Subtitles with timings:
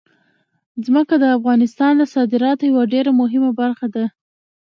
[0.85, 4.05] ځمکه د افغانستان د صادراتو یوه ډېره مهمه برخه ده.